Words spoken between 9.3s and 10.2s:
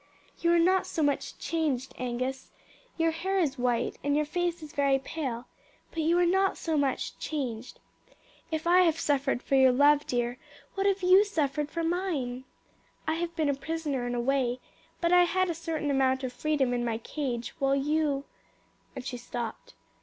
for your love,